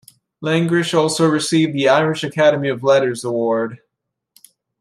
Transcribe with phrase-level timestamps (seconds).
[0.43, 3.83] Langrishe also received the Irish Academy of Letters Award.